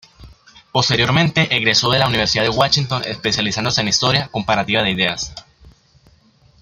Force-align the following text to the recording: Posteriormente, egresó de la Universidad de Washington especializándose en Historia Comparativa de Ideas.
Posteriormente, 0.71 1.55
egresó 1.55 1.91
de 1.91 1.99
la 1.99 2.07
Universidad 2.07 2.41
de 2.43 2.49
Washington 2.49 3.03
especializándose 3.05 3.81
en 3.81 3.89
Historia 3.89 4.29
Comparativa 4.29 4.81
de 4.81 4.89
Ideas. 4.93 5.35